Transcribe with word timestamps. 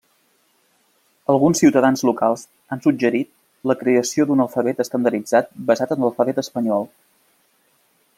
Alguns 1.33 1.59
ciutadans 1.63 2.01
locals 2.09 2.45
han 2.75 2.81
suggerit 2.85 3.29
la 3.71 3.75
creació 3.83 4.27
d'un 4.31 4.41
alfabet 4.47 4.81
estandarditzat 4.85 5.53
basat 5.69 5.95
en 5.97 6.03
l'alfabet 6.05 6.43
espanyol. 6.47 6.89